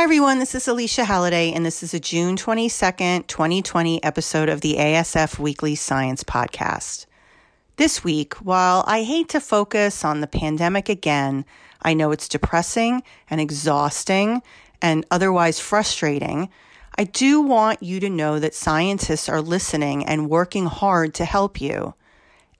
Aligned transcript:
Hi, 0.00 0.04
everyone. 0.04 0.38
This 0.38 0.54
is 0.54 0.66
Alicia 0.66 1.04
Halliday, 1.04 1.52
and 1.52 1.66
this 1.66 1.82
is 1.82 1.92
a 1.92 2.00
June 2.00 2.34
22nd, 2.34 3.26
2020 3.26 4.02
episode 4.02 4.48
of 4.48 4.62
the 4.62 4.76
ASF 4.76 5.38
Weekly 5.38 5.74
Science 5.74 6.24
Podcast. 6.24 7.04
This 7.76 8.02
week, 8.02 8.32
while 8.36 8.82
I 8.86 9.02
hate 9.02 9.28
to 9.28 9.40
focus 9.40 10.02
on 10.02 10.22
the 10.22 10.26
pandemic 10.26 10.88
again, 10.88 11.44
I 11.82 11.92
know 11.92 12.12
it's 12.12 12.28
depressing 12.28 13.02
and 13.28 13.42
exhausting 13.42 14.40
and 14.80 15.04
otherwise 15.10 15.60
frustrating. 15.60 16.48
I 16.96 17.04
do 17.04 17.42
want 17.42 17.82
you 17.82 18.00
to 18.00 18.08
know 18.08 18.38
that 18.38 18.54
scientists 18.54 19.28
are 19.28 19.42
listening 19.42 20.06
and 20.06 20.30
working 20.30 20.64
hard 20.64 21.12
to 21.16 21.26
help 21.26 21.60
you. 21.60 21.92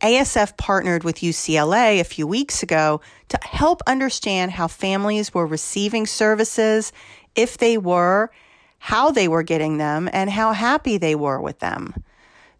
ASF 0.03 0.57
partnered 0.57 1.05
with 1.05 1.17
UCLA 1.17 2.01
a 2.01 2.05
few 2.05 2.27
weeks 2.27 2.63
ago 2.63 3.03
to 3.29 3.39
help 3.43 3.83
understand 3.87 4.53
how 4.53 4.67
families 4.67 5.35
were 5.35 5.47
receiving 5.47 6.07
services, 6.07 6.93
if 7.35 7.59
they 7.59 7.79
were, 7.79 8.31
how 8.79 9.11
they 9.11 9.29
were 9.29 9.43
getting 9.43 9.79
them, 9.79 10.09
and 10.13 10.31
how 10.31 10.53
happy 10.53 10.97
they 10.97 11.15
were 11.15 11.41
with 11.41 11.59
them. 11.59 11.95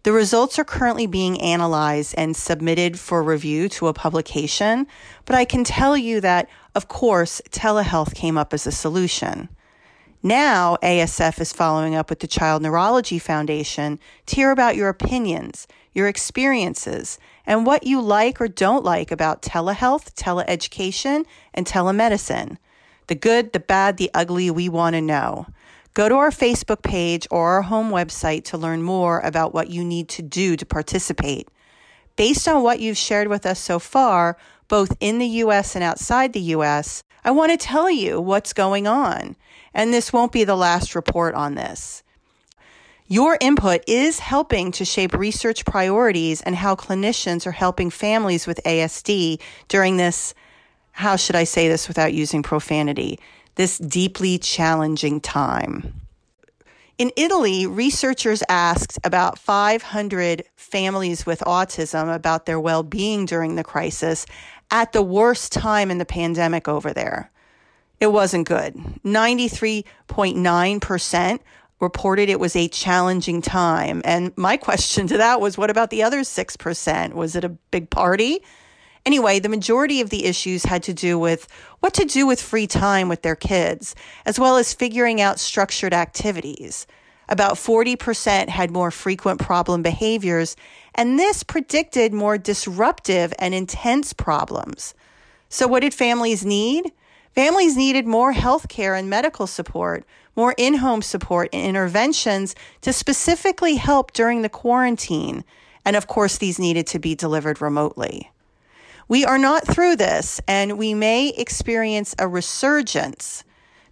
The 0.03 0.13
results 0.13 0.59
are 0.59 0.65
currently 0.65 1.07
being 1.07 1.41
analyzed 1.41 2.15
and 2.17 2.35
submitted 2.35 2.99
for 2.99 3.23
review 3.23 3.69
to 3.71 3.89
a 3.89 3.93
publication, 3.93 4.87
but 5.27 5.37
I 5.37 5.45
can 5.45 5.63
tell 5.63 5.95
you 5.97 6.23
that, 6.23 6.49
of 6.75 6.89
course, 6.89 7.43
telehealth 7.51 8.15
came 8.15 8.39
up 8.39 8.55
as 8.55 8.67
a 8.67 8.73
solution. 8.73 9.51
Now, 10.23 10.77
ASF 10.83 11.41
is 11.41 11.53
following 11.53 11.95
up 11.95 12.09
with 12.09 12.21
the 12.21 12.27
Child 12.27 12.63
Neurology 12.63 13.19
Foundation 13.19 13.99
to 14.27 14.37
hear 14.37 14.51
about 14.51 14.77
your 14.77 14.89
opinions, 14.89 15.67
your 15.93 16.09
experiences, 16.09 17.19
and 17.47 17.67
what 17.67 17.87
you 17.87 18.01
like 18.01 18.41
or 18.41 18.49
don't 18.49 18.85
like 18.85 19.11
about 19.11 19.43
telehealth, 19.43 20.15
teleeducation, 20.15 21.25
and 21.53 21.67
telemedicine. 21.67 22.57
The 23.11 23.17
good, 23.17 23.53
the 23.53 23.59
bad, 23.59 23.97
the 23.97 24.09
ugly, 24.15 24.53
we 24.53 24.69
want 24.69 24.95
to 24.95 25.01
know. 25.01 25.49
Go 25.95 26.09
to 26.09 26.15
our 26.15 26.31
Facebook 26.31 26.83
page 26.83 27.27
or 27.29 27.55
our 27.55 27.63
home 27.63 27.91
website 27.91 28.45
to 28.45 28.57
learn 28.57 28.85
more 28.85 29.19
about 29.19 29.53
what 29.53 29.69
you 29.69 29.85
need 29.85 30.09
to 30.11 30.23
do 30.23 30.57
to 30.57 30.65
participate. 30.65 31.49
Based 32.15 32.47
on 32.47 32.63
what 32.63 32.79
you've 32.79 32.97
shared 32.97 33.27
with 33.27 33.47
us 33.47 33.59
so 33.59 33.81
far, 33.81 34.39
both 34.69 34.97
in 35.01 35.19
the 35.19 35.27
US 35.27 35.75
and 35.75 35.83
outside 35.83 36.33
the 36.33 36.55
US, 36.55 37.03
I 37.25 37.33
want 37.33 37.51
to 37.51 37.57
tell 37.57 37.91
you 37.91 38.21
what's 38.21 38.53
going 38.53 38.87
on. 38.87 39.35
And 39.75 39.93
this 39.93 40.13
won't 40.13 40.31
be 40.31 40.45
the 40.45 40.55
last 40.55 40.95
report 40.95 41.35
on 41.35 41.57
this. 41.57 42.05
Your 43.09 43.37
input 43.41 43.83
is 43.89 44.21
helping 44.21 44.71
to 44.71 44.85
shape 44.85 45.15
research 45.15 45.65
priorities 45.65 46.43
and 46.43 46.55
how 46.55 46.77
clinicians 46.77 47.45
are 47.45 47.51
helping 47.51 47.91
families 47.91 48.47
with 48.47 48.61
ASD 48.65 49.41
during 49.67 49.97
this, 49.97 50.33
how 50.93 51.17
should 51.17 51.37
I 51.37 51.45
say 51.45 51.69
this 51.69 51.89
without 51.89 52.13
using 52.13 52.43
profanity, 52.43 53.19
this 53.55 53.79
deeply 53.79 54.37
challenging 54.39 55.21
time. 55.21 55.95
In 56.99 57.13
Italy, 57.17 57.67
researchers 57.67 58.43
asked 58.49 58.99
about 59.05 59.39
500 59.39 60.45
families 60.57 61.25
with 61.25 61.39
autism 61.41 62.15
about 62.15 62.45
their 62.45 62.61
well 62.61 62.83
being 62.83 63.25
during 63.25 63.57
the 63.57 63.65
crisis 63.65 64.27
at 64.71 64.93
the 64.93 65.03
worst 65.03 65.53
time 65.53 65.91
in 65.91 65.97
the 65.97 66.05
pandemic 66.05 66.69
over 66.69 66.93
there. 66.93 67.31
It 68.01 68.13
wasn't 68.13 68.47
good. 68.47 68.75
93.9% 69.05 71.41
reported 71.81 72.29
it 72.29 72.39
was 72.39 72.55
a 72.55 72.69
challenging 72.69 73.43
time. 73.43 74.03
And 74.05 74.37
my 74.37 74.57
question 74.59 75.07
to 75.09 75.19
that 75.19 75.41
was 75.41 75.57
what 75.57 75.71
about 75.71 75.91
the 75.91 76.03
other 76.03 76.21
6%? 76.21 77.15
Was 77.15 77.37
it 77.37 77.45
a 77.45 77.49
big 77.49 77.91
party? 77.91 78.43
Anyway, 79.07 79.39
the 79.39 79.49
majority 79.49 80.01
of 80.01 80.11
the 80.11 80.27
issues 80.27 80.65
had 80.65 80.83
to 80.83 80.93
do 80.93 81.19
with 81.19 81.49
what 81.81 81.95
to 81.95 82.05
do 82.05 82.27
with 82.27 82.41
free 82.41 82.67
time 82.67 83.09
with 83.09 83.23
their 83.23 83.37
kids, 83.37 83.95
as 84.27 84.39
well 84.39 84.57
as 84.57 84.75
figuring 84.75 85.21
out 85.21 85.41
structured 85.41 85.95
activities. 85.95 86.87
About 87.29 87.55
40% 87.55 88.49
had 88.49 88.71
more 88.71 88.91
frequent 88.91 89.41
problem 89.41 89.83
behaviors, 89.83 90.57
and 90.95 91.19
this 91.19 91.43
predicted 91.43 92.13
more 92.13 92.37
disruptive 92.37 93.33
and 93.39 93.55
intense 93.55 94.13
problems. 94.13 94.95
So, 95.49 95.67
what 95.67 95.81
did 95.81 95.95
families 95.95 96.45
need? 96.45 96.93
Families 97.35 97.77
needed 97.77 98.07
more 98.07 98.33
health 98.33 98.69
care 98.69 98.97
and 98.97 99.09
medical 99.09 99.47
support, 99.47 100.05
more 100.35 100.55
in 100.59 100.75
home 100.75 101.03
support 101.03 101.49
and 101.53 101.65
interventions 101.65 102.57
to 102.81 102.93
specifically 102.93 103.77
help 103.77 104.13
during 104.13 104.43
the 104.43 104.49
quarantine. 104.49 105.45
And 105.85 105.97
of 105.97 106.09
course, 106.09 106.39
these 106.39 106.59
needed 106.59 106.87
to 106.89 106.99
be 106.99 107.15
delivered 107.15 107.63
remotely. 107.63 108.31
We 109.11 109.25
are 109.25 109.39
not 109.39 109.67
through 109.67 109.97
this, 109.97 110.41
and 110.47 110.79
we 110.79 110.95
may 110.95 111.31
experience 111.31 112.15
a 112.21 112.29
resurgence. 112.29 113.43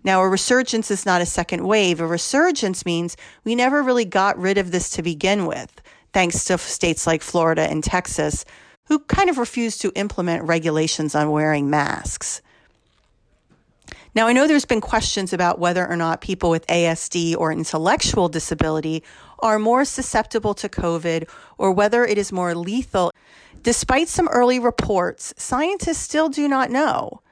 Now, 0.05 0.21
a 0.21 0.29
resurgence 0.29 0.93
is 0.93 1.05
not 1.05 1.21
a 1.21 1.27
second 1.27 1.67
wave. 1.67 2.01
A 2.01 2.07
resurgence 2.07 2.87
means 2.87 3.17
we 3.43 3.57
never 3.57 3.83
really 3.83 4.05
got 4.05 4.39
rid 4.39 4.59
of 4.59 4.71
this 4.71 4.91
to 4.91 5.03
begin 5.03 5.47
with, 5.47 5.83
thanks 6.13 6.45
to 6.45 6.57
states 6.57 7.05
like 7.05 7.23
Florida 7.23 7.63
and 7.63 7.83
Texas, 7.83 8.45
who 8.85 9.01
kind 9.01 9.29
of 9.29 9.39
refused 9.39 9.81
to 9.81 9.91
implement 9.97 10.45
regulations 10.45 11.17
on 11.17 11.33
wearing 11.33 11.69
masks. 11.69 12.41
Now, 14.15 14.29
I 14.29 14.33
know 14.33 14.47
there's 14.47 14.65
been 14.65 14.81
questions 14.81 15.33
about 15.33 15.59
whether 15.59 15.85
or 15.85 15.97
not 15.97 16.21
people 16.21 16.49
with 16.49 16.67
ASD 16.69 17.37
or 17.37 17.51
intellectual 17.51 18.29
disability 18.29 19.03
are 19.41 19.59
more 19.59 19.85
susceptible 19.85 20.55
to 20.55 20.69
COVID 20.69 21.29
or 21.59 21.73
whether 21.73 22.05
it 22.05 22.19
is 22.19 22.33
more 22.33 22.55
lethal. 22.55 23.13
Despite 23.63 24.09
some 24.09 24.29
early 24.29 24.59
reports, 24.59 25.35
scientists 25.37 25.99
still 25.99 26.29
do 26.29 26.49
not 26.49 26.71
know. 26.71 27.23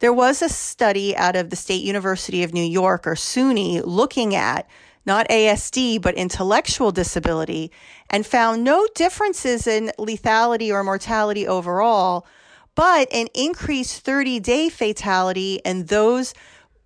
There 0.00 0.12
was 0.12 0.42
a 0.42 0.48
study 0.48 1.16
out 1.16 1.36
of 1.36 1.50
the 1.50 1.56
State 1.56 1.82
University 1.82 2.42
of 2.42 2.52
New 2.52 2.64
York 2.64 3.06
or 3.06 3.14
SUNY 3.14 3.82
looking 3.84 4.34
at 4.34 4.68
not 5.06 5.28
ASD, 5.28 6.02
but 6.02 6.16
intellectual 6.16 6.90
disability, 6.90 7.70
and 8.10 8.26
found 8.26 8.64
no 8.64 8.86
differences 8.94 9.66
in 9.66 9.92
lethality 9.98 10.72
or 10.72 10.82
mortality 10.82 11.46
overall, 11.46 12.26
but 12.74 13.08
an 13.14 13.28
increased 13.32 14.04
30 14.04 14.40
day 14.40 14.68
fatality 14.68 15.60
in 15.64 15.86
those 15.86 16.34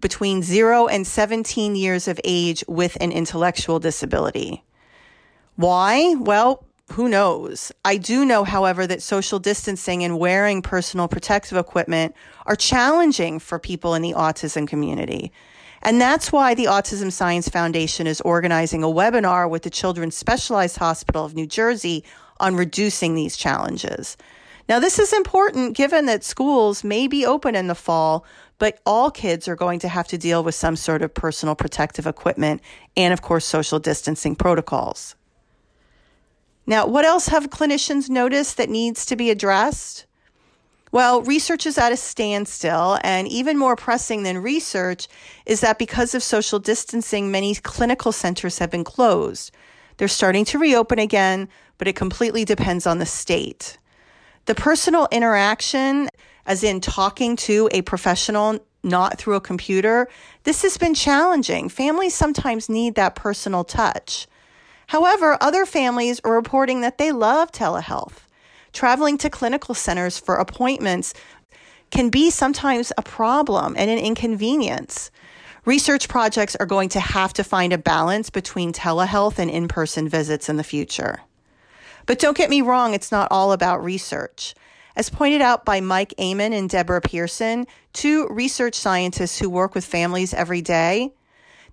between 0.00 0.42
0 0.42 0.86
and 0.86 1.06
17 1.06 1.74
years 1.74 2.06
of 2.06 2.20
age 2.24 2.62
with 2.68 2.96
an 3.00 3.10
intellectual 3.10 3.78
disability. 3.78 4.62
Why? 5.56 6.14
Well, 6.14 6.64
who 6.92 7.08
knows? 7.08 7.72
I 7.84 7.96
do 7.96 8.24
know, 8.24 8.44
however, 8.44 8.86
that 8.86 9.02
social 9.02 9.38
distancing 9.38 10.02
and 10.02 10.18
wearing 10.18 10.62
personal 10.62 11.08
protective 11.08 11.56
equipment 11.56 12.14
are 12.46 12.56
challenging 12.56 13.38
for 13.38 13.58
people 13.58 13.94
in 13.94 14.02
the 14.02 14.14
autism 14.14 14.66
community. 14.66 15.32
And 15.82 16.00
that's 16.00 16.30
why 16.30 16.54
the 16.54 16.64
Autism 16.64 17.10
Science 17.10 17.48
Foundation 17.48 18.06
is 18.06 18.20
organizing 18.20 18.82
a 18.82 18.88
webinar 18.88 19.48
with 19.48 19.62
the 19.62 19.70
Children's 19.70 20.16
Specialized 20.16 20.76
Hospital 20.76 21.24
of 21.24 21.34
New 21.34 21.46
Jersey 21.46 22.04
on 22.38 22.56
reducing 22.56 23.14
these 23.14 23.36
challenges. 23.36 24.16
Now, 24.68 24.78
this 24.78 24.98
is 24.98 25.12
important 25.12 25.76
given 25.76 26.06
that 26.06 26.22
schools 26.22 26.84
may 26.84 27.06
be 27.06 27.24
open 27.24 27.54
in 27.54 27.66
the 27.66 27.74
fall, 27.74 28.24
but 28.58 28.78
all 28.84 29.10
kids 29.10 29.48
are 29.48 29.56
going 29.56 29.78
to 29.80 29.88
have 29.88 30.06
to 30.08 30.18
deal 30.18 30.44
with 30.44 30.54
some 30.54 30.76
sort 30.76 31.02
of 31.02 31.14
personal 31.14 31.54
protective 31.54 32.06
equipment 32.06 32.60
and, 32.96 33.12
of 33.12 33.22
course, 33.22 33.44
social 33.44 33.78
distancing 33.78 34.36
protocols. 34.36 35.16
Now, 36.70 36.86
what 36.86 37.04
else 37.04 37.26
have 37.26 37.50
clinicians 37.50 38.08
noticed 38.08 38.56
that 38.56 38.70
needs 38.70 39.04
to 39.06 39.16
be 39.16 39.28
addressed? 39.28 40.06
Well, 40.92 41.20
research 41.20 41.66
is 41.66 41.76
at 41.76 41.90
a 41.90 41.96
standstill, 41.96 42.96
and 43.02 43.26
even 43.26 43.58
more 43.58 43.74
pressing 43.74 44.22
than 44.22 44.38
research 44.38 45.08
is 45.46 45.62
that 45.62 45.80
because 45.80 46.14
of 46.14 46.22
social 46.22 46.60
distancing, 46.60 47.28
many 47.28 47.56
clinical 47.56 48.12
centers 48.12 48.58
have 48.58 48.70
been 48.70 48.84
closed. 48.84 49.50
They're 49.96 50.06
starting 50.06 50.44
to 50.44 50.60
reopen 50.60 51.00
again, 51.00 51.48
but 51.76 51.88
it 51.88 51.96
completely 51.96 52.44
depends 52.44 52.86
on 52.86 52.98
the 52.98 53.04
state. 53.04 53.76
The 54.44 54.54
personal 54.54 55.08
interaction, 55.10 56.08
as 56.46 56.62
in 56.62 56.80
talking 56.80 57.34
to 57.48 57.68
a 57.72 57.82
professional, 57.82 58.60
not 58.84 59.18
through 59.18 59.34
a 59.34 59.40
computer, 59.40 60.08
this 60.44 60.62
has 60.62 60.78
been 60.78 60.94
challenging. 60.94 61.68
Families 61.68 62.14
sometimes 62.14 62.68
need 62.68 62.94
that 62.94 63.16
personal 63.16 63.64
touch. 63.64 64.28
However, 64.90 65.38
other 65.40 65.66
families 65.66 66.20
are 66.24 66.32
reporting 66.32 66.80
that 66.80 66.98
they 66.98 67.12
love 67.12 67.52
telehealth. 67.52 68.24
Traveling 68.72 69.18
to 69.18 69.30
clinical 69.30 69.72
centers 69.72 70.18
for 70.18 70.34
appointments 70.34 71.14
can 71.92 72.08
be 72.08 72.28
sometimes 72.28 72.92
a 72.98 73.02
problem 73.02 73.76
and 73.78 73.88
an 73.88 74.00
inconvenience. 74.00 75.12
Research 75.64 76.08
projects 76.08 76.56
are 76.56 76.66
going 76.66 76.88
to 76.88 76.98
have 76.98 77.32
to 77.34 77.44
find 77.44 77.72
a 77.72 77.78
balance 77.78 78.30
between 78.30 78.72
telehealth 78.72 79.38
and 79.38 79.48
in 79.48 79.68
person 79.68 80.08
visits 80.08 80.48
in 80.48 80.56
the 80.56 80.64
future. 80.64 81.20
But 82.06 82.18
don't 82.18 82.36
get 82.36 82.50
me 82.50 82.60
wrong, 82.60 82.92
it's 82.92 83.12
not 83.12 83.28
all 83.30 83.52
about 83.52 83.84
research. 83.84 84.56
As 84.96 85.08
pointed 85.08 85.40
out 85.40 85.64
by 85.64 85.80
Mike 85.80 86.14
Amon 86.18 86.52
and 86.52 86.68
Deborah 86.68 87.00
Pearson, 87.00 87.68
two 87.92 88.26
research 88.28 88.74
scientists 88.74 89.38
who 89.38 89.50
work 89.50 89.72
with 89.72 89.84
families 89.84 90.34
every 90.34 90.62
day, 90.62 91.12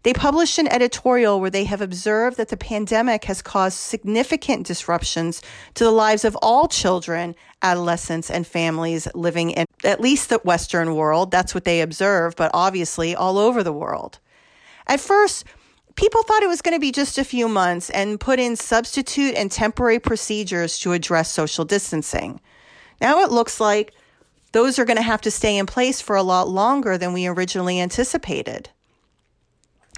they 0.04 0.14
published 0.14 0.58
an 0.58 0.68
editorial 0.68 1.40
where 1.40 1.50
they 1.50 1.64
have 1.66 1.82
observed 1.82 2.38
that 2.38 2.50
the 2.50 2.58
pandemic 2.58 3.26
has 3.26 3.42
caused 3.42 3.78
significant 3.78 4.66
disruptions 4.66 5.42
to 5.74 5.84
the 5.84 5.92
lives 5.92 6.24
of 6.24 6.38
all 6.42 6.68
children, 6.68 7.36
adolescents, 7.62 8.30
and 8.30 8.46
families 8.46 9.08
living 9.14 9.52
in 9.52 9.66
at 9.84 10.02
least 10.02 10.30
the 10.30 10.40
Western 10.40 10.96
world. 10.96 11.32
That's 11.32 11.54
what 11.54 11.66
they 11.66 11.82
observe, 11.82 12.36
but 12.36 12.52
obviously 12.54 13.16
all 13.16 13.38
over 13.38 13.64
the 13.64 13.74
world. 13.74 14.20
At 14.88 15.00
first, 15.00 15.46
people 15.96 16.24
thought 16.24 16.44
it 16.44 16.48
was 16.48 16.62
going 16.62 16.76
to 16.76 16.80
be 16.80 16.92
just 16.92 17.18
a 17.18 17.24
few 17.24 17.50
months 17.50 17.90
and 17.90 18.20
put 18.20 18.40
in 18.40 18.56
substitute 18.56 19.36
and 19.36 19.52
temporary 19.52 20.00
procedures 20.00 20.80
to 20.80 20.94
address 20.94 21.32
social 21.32 21.66
distancing. 21.66 22.40
Now 23.02 23.22
it 23.22 23.32
looks 23.32 23.60
like 23.60 23.94
those 24.54 24.80
are 24.80 24.86
going 24.86 24.98
to 24.98 25.04
have 25.04 25.22
to 25.22 25.32
stay 25.32 25.58
in 25.58 25.66
place 25.66 26.02
for 26.02 26.16
a 26.16 26.24
lot 26.24 26.48
longer 26.48 26.98
than 26.98 27.14
we 27.14 27.28
originally 27.28 27.82
anticipated. 27.82 28.70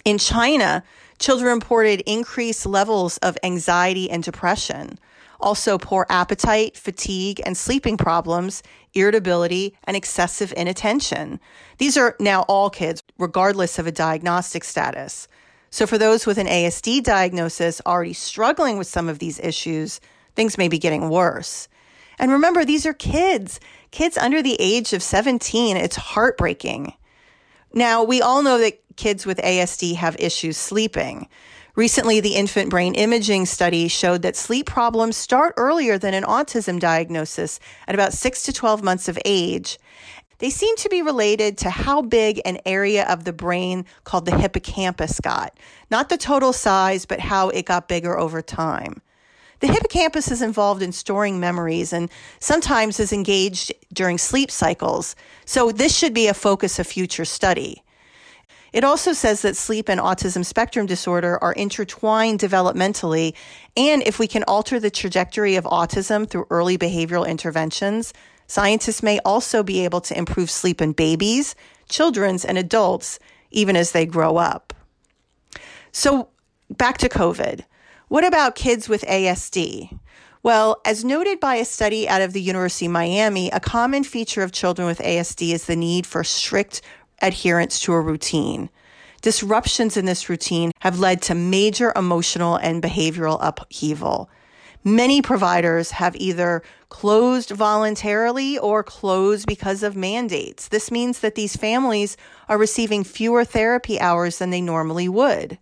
In 0.06 0.18
China, 0.18 0.84
children 1.20 1.56
reported 1.56 2.02
increased 2.02 2.66
levels 2.66 3.18
of 3.18 3.38
anxiety 3.44 4.10
and 4.10 4.24
depression, 4.24 4.98
also 5.40 5.78
poor 5.78 6.06
appetite, 6.10 6.78
fatigue, 6.78 7.42
and 7.46 7.58
sleeping 7.58 7.98
problems, 7.98 8.64
irritability, 8.94 9.76
and 9.84 9.96
excessive 9.96 10.54
inattention. 10.56 11.40
These 11.78 11.98
are 11.98 12.16
now 12.20 12.44
all 12.44 12.70
kids, 12.70 13.04
regardless 13.18 13.80
of 13.80 13.88
a 13.88 13.92
diagnostic 13.92 14.64
status. 14.64 15.28
So, 15.72 15.86
for 15.86 15.98
those 15.98 16.26
with 16.26 16.38
an 16.38 16.48
ASD 16.48 17.04
diagnosis 17.04 17.82
already 17.86 18.14
struggling 18.14 18.78
with 18.78 18.88
some 18.88 19.08
of 19.08 19.20
these 19.20 19.40
issues, 19.40 20.02
things 20.36 20.58
may 20.58 20.68
be 20.68 20.80
getting 20.80 21.10
worse. 21.10 21.68
And 22.18 22.32
remember, 22.32 22.66
these 22.66 22.86
are 22.86 22.94
kids, 22.94 23.60
kids 23.92 24.18
under 24.18 24.42
the 24.42 24.58
age 24.60 24.94
of 24.94 25.04
17. 25.04 25.78
It's 25.78 25.96
heartbreaking. 25.96 26.94
Now, 27.74 28.04
we 28.04 28.22
all 28.22 28.42
know 28.42 28.58
that 28.58 28.82
kids 28.96 29.26
with 29.26 29.38
ASD 29.38 29.96
have 29.96 30.16
issues 30.20 30.58
sleeping. 30.58 31.28
Recently, 31.76 32.20
the 32.20 32.36
infant 32.36 32.70
brain 32.70 32.96
imaging 32.96 33.46
study 33.46 33.88
showed 33.88 34.24
that 34.24 34.36
sleep 34.36 34.66
problems 34.66 35.16
start 35.16 35.54
earlier 35.56 35.98
than 35.98 36.14
an 36.14 36.24
autism 36.24 36.80
diagnosis 36.80 37.60
at 37.88 37.96
about 37.96 38.14
6 38.14 38.44
to 38.44 38.54
12 38.54 38.84
months 38.84 39.08
of 39.08 39.20
age. 39.24 39.80
They 40.40 40.50
seem 40.50 40.76
to 40.78 40.90
be 40.90 41.02
related 41.02 41.58
to 41.60 41.70
how 41.70 42.02
big 42.02 42.42
an 42.44 42.60
area 42.66 43.06
of 43.08 43.24
the 43.24 43.34
brain 43.34 43.86
called 44.04 44.26
the 44.26 44.38
hippocampus 44.38 45.20
got. 45.20 45.58
Not 45.92 46.10
the 46.10 46.18
total 46.18 46.54
size, 46.54 47.06
but 47.06 47.20
how 47.20 47.50
it 47.50 47.66
got 47.66 47.88
bigger 47.88 48.18
over 48.18 48.42
time. 48.42 49.02
The 49.60 49.68
hippocampus 49.68 50.32
is 50.32 50.42
involved 50.42 50.82
in 50.82 50.92
storing 50.92 51.40
memories 51.40 51.92
and 51.92 52.10
sometimes 52.40 53.00
is 53.00 53.12
engaged 53.12 53.74
during 53.92 54.18
sleep 54.18 54.50
cycles. 54.52 55.16
So 55.46 55.72
this 55.72 55.96
should 55.96 56.14
be 56.14 56.28
a 56.28 56.34
focus 56.34 56.80
of 56.80 56.88
future 56.88 57.26
study. 57.26 57.84
It 58.72 58.84
also 58.84 59.14
says 59.14 59.42
that 59.42 59.58
sleep 59.58 59.90
and 59.90 60.00
autism 60.00 60.46
spectrum 60.46 60.86
disorder 60.86 61.42
are 61.44 61.54
intertwined 61.54 62.40
developmentally. 62.40 63.34
And 63.76 64.04
if 64.04 64.20
we 64.20 64.28
can 64.28 64.44
alter 64.44 64.80
the 64.80 64.92
trajectory 64.92 65.56
of 65.56 65.66
autism 65.66 66.30
through 66.30 66.48
early 66.50 66.78
behavioral 66.78 67.28
interventions, 67.28 68.14
scientists 68.48 69.04
may 69.04 69.20
also 69.26 69.64
be 69.64 69.84
able 69.84 70.02
to 70.02 70.18
improve 70.18 70.50
sleep 70.52 70.82
in 70.82 70.92
babies, 70.92 71.56
children's, 71.90 72.46
and 72.46 72.58
adults, 72.58 73.20
even 73.52 73.76
as 73.76 73.92
they 73.92 74.06
grow 74.06 74.38
up. 74.38 74.74
So 75.92 76.30
back 76.70 77.00
to 77.00 77.10
COVID. 77.10 77.64
What 78.10 78.26
about 78.26 78.56
kids 78.56 78.90
with 78.90 79.04
ASD? 79.04 80.00
Well, 80.42 80.82
as 80.84 81.06
noted 81.06 81.40
by 81.40 81.58
a 81.58 81.64
study 81.64 82.10
out 82.10 82.24
of 82.24 82.34
the 82.34 82.42
University 82.42 82.88
of 82.88 82.92
Miami, 82.92 83.52
a 83.52 83.60
common 83.60 84.04
feature 84.04 84.42
of 84.42 84.52
children 84.52 84.88
with 84.88 84.98
ASD 84.98 85.54
is 85.54 85.66
the 85.66 85.76
need 85.76 86.08
for 86.08 86.24
strict 86.24 86.82
adherence 87.22 87.80
to 87.82 87.94
a 87.94 88.02
routine. 88.02 88.72
Disruptions 89.22 89.96
in 89.96 90.06
this 90.06 90.28
routine 90.28 90.72
have 90.80 90.98
led 90.98 91.22
to 91.22 91.36
major 91.36 91.94
emotional 91.96 92.56
and 92.56 92.82
behavioral 92.82 93.38
upheaval. 93.42 94.28
Many 94.84 95.22
providers 95.22 95.92
have 95.92 96.16
either 96.16 96.64
closed 96.90 97.52
voluntarily 97.52 98.58
or 98.58 98.82
closed 98.82 99.46
because 99.46 99.84
of 99.84 99.96
mandates. 99.96 100.70
This 100.70 100.90
means 100.90 101.20
that 101.20 101.36
these 101.36 101.56
families 101.56 102.18
are 102.48 102.58
receiving 102.58 103.04
fewer 103.04 103.46
therapy 103.46 104.00
hours 104.00 104.40
than 104.40 104.50
they 104.50 104.62
normally 104.62 105.08
would. 105.08 105.60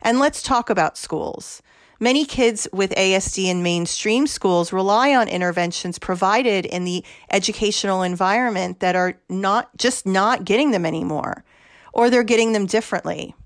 And 0.00 0.18
let's 0.18 0.42
talk 0.42 0.70
about 0.70 0.96
schools. 0.96 1.60
Many 2.02 2.24
kids 2.24 2.66
with 2.72 2.90
ASD 2.96 3.44
in 3.44 3.62
mainstream 3.62 4.26
schools 4.26 4.72
rely 4.72 5.14
on 5.14 5.28
interventions 5.28 6.00
provided 6.00 6.66
in 6.66 6.84
the 6.84 7.04
educational 7.30 8.02
environment 8.02 8.80
that 8.80 8.96
are 8.96 9.20
not 9.28 9.70
just 9.76 10.04
not 10.04 10.44
getting 10.44 10.72
them 10.72 10.84
anymore, 10.84 11.44
or 11.92 12.10
they're 12.10 12.24
getting 12.24 12.54
them 12.54 12.66
differently. 12.66 13.36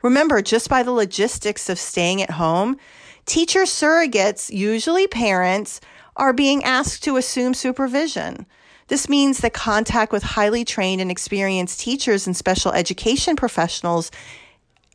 Remember, 0.00 0.40
just 0.40 0.70
by 0.70 0.82
the 0.82 0.92
logistics 0.92 1.68
of 1.68 1.78
staying 1.78 2.22
at 2.22 2.30
home, 2.30 2.78
teacher 3.26 3.64
surrogates, 3.64 4.48
usually 4.48 5.06
parents, 5.06 5.78
are 6.16 6.32
being 6.32 6.64
asked 6.64 7.04
to 7.04 7.18
assume 7.18 7.52
supervision. 7.52 8.46
This 8.88 9.10
means 9.10 9.40
that 9.40 9.52
contact 9.52 10.10
with 10.10 10.22
highly 10.22 10.64
trained 10.64 11.02
and 11.02 11.10
experienced 11.10 11.80
teachers 11.80 12.26
and 12.26 12.34
special 12.34 12.72
education 12.72 13.36
professionals 13.36 14.10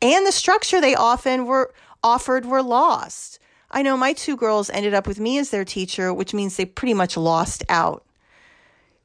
and 0.01 0.25
the 0.25 0.31
structure 0.31 0.81
they 0.81 0.95
often 0.95 1.45
were 1.45 1.73
offered 2.05 2.45
were 2.45 2.61
lost. 2.61 3.39
I 3.71 3.81
know 3.81 3.97
my 3.97 4.13
two 4.13 4.37
girls 4.37 4.69
ended 4.69 4.93
up 4.93 5.07
with 5.07 5.19
me 5.19 5.39
as 5.39 5.49
their 5.49 5.65
teacher, 5.65 6.13
which 6.13 6.35
means 6.35 6.55
they 6.55 6.65
pretty 6.65 6.93
much 6.93 7.17
lost 7.17 7.63
out. 7.67 8.05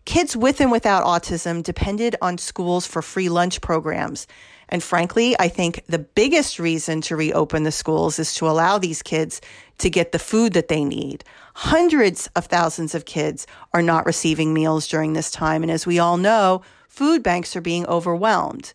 Kids 0.04 0.36
with 0.36 0.60
and 0.60 0.70
without 0.70 1.04
autism 1.04 1.62
depended 1.62 2.14
on 2.20 2.36
schools 2.36 2.86
for 2.86 3.00
free 3.00 3.30
lunch 3.30 3.62
programs. 3.62 4.26
And 4.68 4.82
frankly, 4.82 5.34
I 5.38 5.48
think 5.48 5.82
the 5.86 5.98
biggest 5.98 6.58
reason 6.58 7.00
to 7.02 7.16
reopen 7.16 7.62
the 7.62 7.72
schools 7.72 8.18
is 8.18 8.34
to 8.34 8.48
allow 8.48 8.76
these 8.76 9.02
kids 9.02 9.40
to 9.78 9.88
get 9.88 10.12
the 10.12 10.18
food 10.18 10.52
that 10.52 10.68
they 10.68 10.84
need. 10.84 11.24
Hundreds 11.54 12.28
of 12.36 12.46
thousands 12.46 12.94
of 12.94 13.06
kids 13.06 13.46
are 13.72 13.82
not 13.82 14.06
receiving 14.06 14.52
meals 14.52 14.86
during 14.86 15.14
this 15.14 15.30
time. 15.30 15.62
And 15.62 15.72
as 15.72 15.86
we 15.86 15.98
all 15.98 16.18
know, 16.18 16.62
food 16.88 17.22
banks 17.22 17.56
are 17.56 17.62
being 17.62 17.86
overwhelmed. 17.86 18.74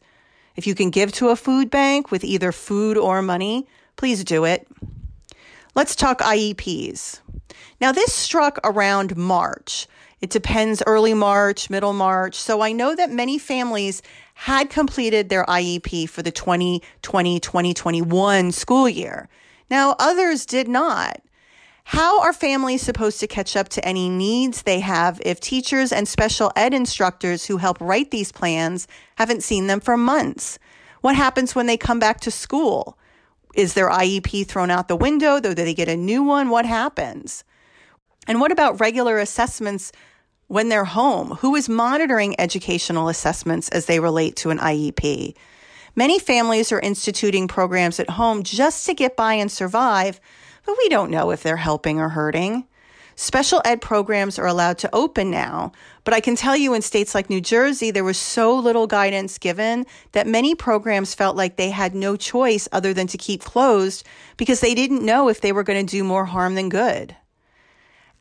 If 0.55 0.65
you 0.65 0.73
can 0.73 0.89
give 0.89 1.11
to 1.13 1.29
a 1.29 1.35
food 1.35 1.69
bank 1.69 2.11
with 2.11 2.23
either 2.23 2.51
food 2.51 2.97
or 2.97 3.21
money, 3.21 3.67
please 3.95 4.23
do 4.23 4.45
it. 4.45 4.67
Let's 5.75 5.95
talk 5.95 6.19
IEPs. 6.19 7.19
Now, 7.81 7.91
this 7.91 8.13
struck 8.13 8.59
around 8.63 9.17
March. 9.17 9.87
It 10.21 10.29
depends 10.29 10.81
early 10.87 11.13
March, 11.13 11.69
middle 11.69 11.93
March. 11.93 12.35
So 12.35 12.61
I 12.61 12.71
know 12.71 12.95
that 12.95 13.11
many 13.11 13.37
families 13.37 14.01
had 14.33 14.69
completed 14.69 15.29
their 15.29 15.45
IEP 15.45 16.09
for 16.09 16.21
the 16.21 16.31
2020 16.31 17.39
2021 17.39 18.51
school 18.51 18.89
year. 18.89 19.29
Now, 19.69 19.95
others 19.99 20.45
did 20.45 20.67
not. 20.67 21.21
How 21.89 22.21
are 22.21 22.33
families 22.33 22.81
supposed 22.81 23.19
to 23.19 23.27
catch 23.27 23.55
up 23.55 23.69
to 23.69 23.87
any 23.87 24.09
needs 24.09 24.63
they 24.63 24.79
have 24.79 25.21
if 25.23 25.39
teachers 25.39 25.91
and 25.91 26.07
special 26.07 26.51
ed 26.55 26.73
instructors 26.73 27.45
who 27.45 27.57
help 27.57 27.79
write 27.79 28.09
these 28.09 28.31
plans 28.31 28.87
haven't 29.17 29.43
seen 29.43 29.67
them 29.67 29.79
for 29.79 29.95
months? 29.95 30.57
What 31.01 31.15
happens 31.15 31.53
when 31.53 31.67
they 31.67 31.77
come 31.77 31.99
back 31.99 32.19
to 32.21 32.31
school? 32.31 32.97
Is 33.55 33.73
their 33.73 33.89
IEP 33.89 34.45
thrown 34.45 34.69
out 34.69 34.87
the 34.89 34.95
window? 34.95 35.39
Though? 35.39 35.53
Do 35.53 35.63
they 35.63 35.73
get 35.73 35.87
a 35.87 35.95
new 35.95 36.21
one? 36.23 36.49
What 36.49 36.65
happens? 36.65 37.43
And 38.27 38.41
what 38.41 38.51
about 38.51 38.79
regular 38.79 39.17
assessments 39.17 39.91
when 40.47 40.69
they're 40.69 40.85
home? 40.85 41.31
Who 41.37 41.55
is 41.55 41.69
monitoring 41.69 42.39
educational 42.39 43.07
assessments 43.07 43.69
as 43.69 43.85
they 43.85 43.99
relate 43.99 44.35
to 44.37 44.49
an 44.49 44.59
IEP? 44.59 45.35
Many 45.95 46.19
families 46.19 46.73
are 46.73 46.79
instituting 46.81 47.47
programs 47.47 47.99
at 48.01 48.09
home 48.11 48.43
just 48.43 48.85
to 48.85 48.93
get 48.93 49.15
by 49.15 49.35
and 49.35 49.49
survive, 49.49 50.19
but 50.65 50.75
we 50.77 50.89
don't 50.89 51.09
know 51.09 51.31
if 51.31 51.41
they're 51.41 51.55
helping 51.55 51.99
or 51.99 52.09
hurting. 52.09 52.67
Special 53.17 53.61
ed 53.63 53.81
programs 53.81 54.37
are 54.37 54.45
allowed 54.45 54.77
to 54.79 54.93
open 54.93 55.31
now, 55.31 55.71
but 56.03 56.13
I 56.13 56.19
can 56.19 56.35
tell 56.35 56.57
you 56.57 56.73
in 56.73 56.81
states 56.81 57.15
like 57.15 57.29
New 57.29 57.39
Jersey, 57.39 57.89
there 57.89 58.03
was 58.03 58.17
so 58.17 58.53
little 58.53 58.87
guidance 58.87 59.37
given 59.37 59.85
that 60.11 60.27
many 60.27 60.53
programs 60.53 61.15
felt 61.15 61.37
like 61.37 61.55
they 61.55 61.69
had 61.69 61.95
no 61.95 62.17
choice 62.17 62.67
other 62.73 62.93
than 62.93 63.07
to 63.07 63.17
keep 63.17 63.41
closed 63.41 64.05
because 64.35 64.59
they 64.59 64.75
didn't 64.75 65.05
know 65.05 65.29
if 65.29 65.39
they 65.39 65.53
were 65.53 65.63
going 65.63 65.85
to 65.85 65.89
do 65.89 66.03
more 66.03 66.25
harm 66.25 66.55
than 66.55 66.67
good. 66.67 67.15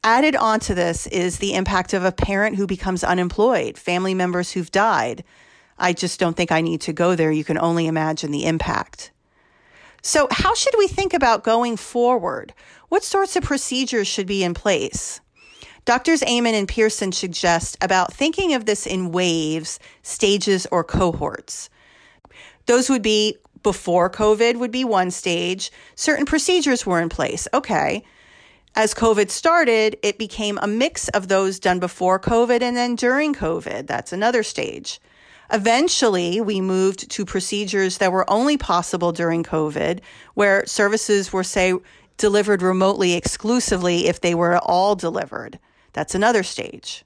Added 0.04 0.36
onto 0.36 0.74
this 0.74 1.08
is 1.08 1.38
the 1.38 1.54
impact 1.54 1.92
of 1.92 2.04
a 2.04 2.12
parent 2.12 2.56
who 2.56 2.66
becomes 2.66 3.02
unemployed, 3.02 3.76
family 3.76 4.14
members 4.14 4.52
who've 4.52 4.70
died. 4.70 5.24
I 5.76 5.92
just 5.92 6.20
don't 6.20 6.36
think 6.36 6.52
I 6.52 6.60
need 6.60 6.82
to 6.82 6.92
go 6.92 7.16
there. 7.16 7.32
You 7.32 7.42
can 7.42 7.58
only 7.58 7.88
imagine 7.88 8.30
the 8.30 8.44
impact. 8.44 9.10
So, 10.06 10.28
how 10.30 10.54
should 10.54 10.74
we 10.76 10.86
think 10.86 11.14
about 11.14 11.44
going 11.44 11.78
forward? 11.78 12.52
What 12.90 13.02
sorts 13.02 13.36
of 13.36 13.42
procedures 13.42 14.06
should 14.06 14.26
be 14.26 14.44
in 14.44 14.52
place? 14.52 15.22
Doctors 15.86 16.22
Amen 16.24 16.54
and 16.54 16.68
Pearson 16.68 17.10
suggest 17.10 17.78
about 17.80 18.12
thinking 18.12 18.52
of 18.52 18.66
this 18.66 18.86
in 18.86 19.12
waves, 19.12 19.80
stages, 20.02 20.66
or 20.70 20.84
cohorts. 20.84 21.70
Those 22.66 22.90
would 22.90 23.00
be 23.00 23.38
before 23.62 24.10
COVID 24.10 24.56
would 24.58 24.70
be 24.70 24.84
one 24.84 25.10
stage. 25.10 25.72
Certain 25.94 26.26
procedures 26.26 26.84
were 26.84 27.00
in 27.00 27.08
place. 27.08 27.48
Okay. 27.54 28.04
As 28.74 28.92
COVID 28.92 29.30
started, 29.30 29.96
it 30.02 30.18
became 30.18 30.58
a 30.60 30.66
mix 30.66 31.08
of 31.08 31.28
those 31.28 31.58
done 31.58 31.80
before 31.80 32.20
COVID 32.20 32.60
and 32.60 32.76
then 32.76 32.94
during 32.94 33.32
COVID. 33.32 33.86
That's 33.86 34.12
another 34.12 34.42
stage. 34.42 35.00
Eventually, 35.52 36.40
we 36.40 36.60
moved 36.60 37.10
to 37.10 37.24
procedures 37.24 37.98
that 37.98 38.12
were 38.12 38.28
only 38.30 38.56
possible 38.56 39.12
during 39.12 39.42
COVID, 39.42 40.00
where 40.34 40.66
services 40.66 41.32
were, 41.32 41.44
say, 41.44 41.74
delivered 42.16 42.62
remotely 42.62 43.14
exclusively 43.14 44.06
if 44.08 44.20
they 44.20 44.34
were 44.34 44.58
all 44.58 44.94
delivered. 44.94 45.58
That's 45.92 46.14
another 46.14 46.42
stage. 46.42 47.04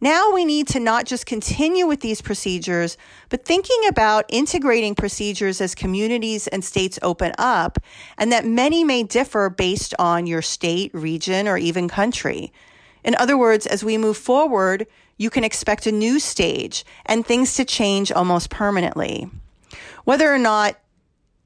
Now 0.00 0.32
we 0.32 0.44
need 0.44 0.66
to 0.68 0.80
not 0.80 1.06
just 1.06 1.26
continue 1.26 1.86
with 1.86 2.00
these 2.00 2.20
procedures, 2.20 2.96
but 3.28 3.44
thinking 3.44 3.86
about 3.88 4.24
integrating 4.28 4.96
procedures 4.96 5.60
as 5.60 5.76
communities 5.76 6.48
and 6.48 6.64
states 6.64 6.98
open 7.02 7.32
up, 7.38 7.78
and 8.18 8.32
that 8.32 8.44
many 8.44 8.82
may 8.82 9.04
differ 9.04 9.48
based 9.48 9.94
on 10.00 10.26
your 10.26 10.42
state, 10.42 10.92
region, 10.92 11.46
or 11.46 11.56
even 11.56 11.86
country. 11.86 12.52
In 13.04 13.14
other 13.16 13.36
words, 13.36 13.66
as 13.66 13.84
we 13.84 13.98
move 13.98 14.16
forward, 14.16 14.86
you 15.16 15.30
can 15.30 15.44
expect 15.44 15.86
a 15.86 15.92
new 15.92 16.18
stage 16.18 16.84
and 17.06 17.26
things 17.26 17.54
to 17.54 17.64
change 17.64 18.12
almost 18.12 18.50
permanently. 18.50 19.28
Whether 20.04 20.32
or 20.32 20.38
not 20.38 20.78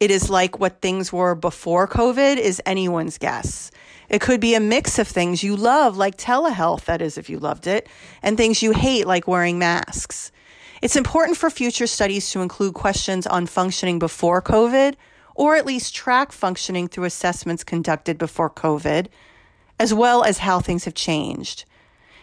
it 0.00 0.10
is 0.10 0.28
like 0.28 0.58
what 0.58 0.80
things 0.80 1.12
were 1.12 1.34
before 1.34 1.88
COVID 1.88 2.36
is 2.36 2.60
anyone's 2.66 3.18
guess. 3.18 3.70
It 4.08 4.20
could 4.20 4.40
be 4.40 4.54
a 4.54 4.60
mix 4.60 4.98
of 4.98 5.08
things 5.08 5.42
you 5.42 5.56
love, 5.56 5.96
like 5.96 6.16
telehealth, 6.16 6.84
that 6.84 7.02
is, 7.02 7.18
if 7.18 7.28
you 7.28 7.38
loved 7.38 7.66
it, 7.66 7.88
and 8.22 8.36
things 8.36 8.62
you 8.62 8.72
hate, 8.72 9.06
like 9.06 9.26
wearing 9.26 9.58
masks. 9.58 10.30
It's 10.82 10.96
important 10.96 11.38
for 11.38 11.50
future 11.50 11.86
studies 11.86 12.30
to 12.30 12.40
include 12.40 12.74
questions 12.74 13.26
on 13.26 13.46
functioning 13.46 13.98
before 13.98 14.42
COVID, 14.42 14.94
or 15.34 15.56
at 15.56 15.66
least 15.66 15.94
track 15.94 16.32
functioning 16.32 16.88
through 16.88 17.04
assessments 17.04 17.64
conducted 17.64 18.18
before 18.18 18.50
COVID, 18.50 19.08
as 19.78 19.92
well 19.92 20.24
as 20.24 20.38
how 20.38 20.60
things 20.60 20.84
have 20.84 20.94
changed. 20.94 21.64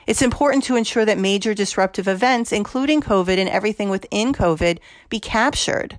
It's 0.05 0.21
important 0.21 0.63
to 0.65 0.75
ensure 0.75 1.05
that 1.05 1.17
major 1.17 1.53
disruptive 1.53 2.07
events, 2.07 2.51
including 2.51 3.01
COVID 3.01 3.37
and 3.37 3.49
everything 3.49 3.89
within 3.89 4.33
COVID, 4.33 4.79
be 5.09 5.19
captured. 5.19 5.97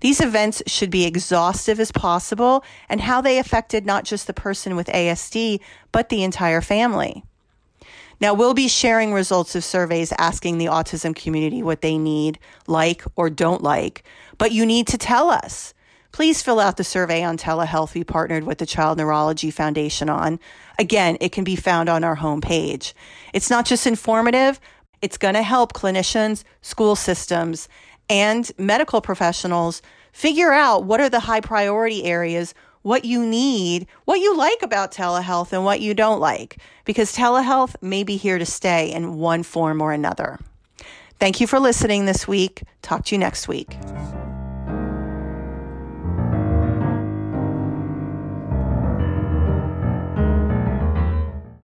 These 0.00 0.20
events 0.20 0.62
should 0.66 0.90
be 0.90 1.04
exhaustive 1.04 1.78
as 1.78 1.92
possible 1.92 2.64
and 2.88 3.00
how 3.00 3.20
they 3.20 3.38
affected 3.38 3.86
not 3.86 4.04
just 4.04 4.26
the 4.26 4.34
person 4.34 4.76
with 4.76 4.88
ASD, 4.88 5.60
but 5.92 6.08
the 6.08 6.24
entire 6.24 6.60
family. 6.60 7.24
Now, 8.20 8.34
we'll 8.34 8.54
be 8.54 8.68
sharing 8.68 9.12
results 9.12 9.54
of 9.54 9.64
surveys 9.64 10.12
asking 10.18 10.58
the 10.58 10.66
autism 10.66 11.14
community 11.14 11.62
what 11.62 11.80
they 11.80 11.98
need, 11.98 12.38
like, 12.66 13.02
or 13.16 13.28
don't 13.28 13.62
like, 13.62 14.04
but 14.38 14.52
you 14.52 14.64
need 14.64 14.86
to 14.88 14.98
tell 14.98 15.30
us. 15.30 15.73
Please 16.14 16.42
fill 16.42 16.60
out 16.60 16.76
the 16.76 16.84
survey 16.84 17.24
on 17.24 17.36
telehealth 17.36 17.92
we 17.92 18.04
partnered 18.04 18.44
with 18.44 18.58
the 18.58 18.66
Child 18.66 18.98
Neurology 18.98 19.50
Foundation 19.50 20.08
on. 20.08 20.38
Again, 20.78 21.16
it 21.20 21.32
can 21.32 21.42
be 21.42 21.56
found 21.56 21.88
on 21.88 22.04
our 22.04 22.14
homepage. 22.14 22.92
It's 23.32 23.50
not 23.50 23.66
just 23.66 23.84
informative, 23.84 24.60
it's 25.02 25.18
going 25.18 25.34
to 25.34 25.42
help 25.42 25.72
clinicians, 25.72 26.44
school 26.62 26.94
systems, 26.94 27.68
and 28.08 28.48
medical 28.58 29.00
professionals 29.00 29.82
figure 30.12 30.52
out 30.52 30.84
what 30.84 31.00
are 31.00 31.08
the 31.08 31.18
high 31.18 31.40
priority 31.40 32.04
areas, 32.04 32.54
what 32.82 33.04
you 33.04 33.26
need, 33.26 33.88
what 34.04 34.20
you 34.20 34.36
like 34.36 34.62
about 34.62 34.92
telehealth, 34.92 35.52
and 35.52 35.64
what 35.64 35.80
you 35.80 35.94
don't 35.94 36.20
like, 36.20 36.58
because 36.84 37.12
telehealth 37.12 37.74
may 37.82 38.04
be 38.04 38.16
here 38.16 38.38
to 38.38 38.46
stay 38.46 38.92
in 38.92 39.18
one 39.18 39.42
form 39.42 39.82
or 39.82 39.92
another. 39.92 40.38
Thank 41.18 41.40
you 41.40 41.48
for 41.48 41.58
listening 41.58 42.06
this 42.06 42.28
week. 42.28 42.62
Talk 42.82 43.04
to 43.06 43.16
you 43.16 43.18
next 43.18 43.48
week. 43.48 43.76